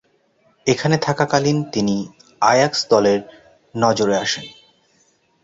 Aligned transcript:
এখানে 0.67 0.95
থাকাকালীন 0.97 1.57
তিনি 1.73 1.95
আয়াক্স 2.41 2.79
দলের 2.89 3.19
নজরে 3.75 4.15
আসেন। 4.17 4.45